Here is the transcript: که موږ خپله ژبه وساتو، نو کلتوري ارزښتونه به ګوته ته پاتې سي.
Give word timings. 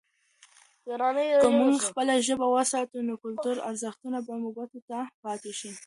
که 1.41 1.47
موږ 1.59 1.75
خپله 1.87 2.13
ژبه 2.27 2.47
وساتو، 2.55 2.97
نو 3.07 3.13
کلتوري 3.23 3.61
ارزښتونه 3.69 4.17
به 4.25 4.33
ګوته 4.55 4.79
ته 4.89 4.99
پاتې 5.23 5.51
سي. 5.59 5.71